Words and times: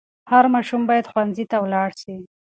هر 0.31 0.45
ماشوم 0.53 0.81
باید 0.89 1.09
ښوونځي 1.11 1.45
ته 1.51 1.57
ولاړ 1.63 1.89
سي. 2.01 2.15